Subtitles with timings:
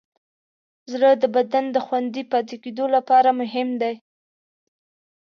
[0.91, 3.95] زړه د بدن د خوندي پاتې کېدو لپاره مهم دی.